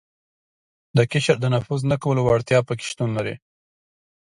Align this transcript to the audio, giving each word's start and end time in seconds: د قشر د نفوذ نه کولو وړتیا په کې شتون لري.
د 0.97 0.99
قشر 1.11 1.35
د 1.41 1.45
نفوذ 1.55 1.81
نه 1.91 1.97
کولو 2.03 2.21
وړتیا 2.23 2.59
په 2.67 2.73
کې 2.77 2.85
شتون 2.91 3.09
لري. 3.17 3.35